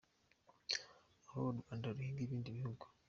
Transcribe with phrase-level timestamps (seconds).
[1.27, 2.85] Aho u Rwanda ruhiga ibindi bihugu.